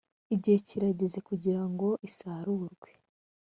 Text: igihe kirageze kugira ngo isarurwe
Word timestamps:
igihe 0.35 0.57
kirageze 0.67 1.19
kugira 1.27 1.61
ngo 1.71 1.87
isarurwe 2.07 2.89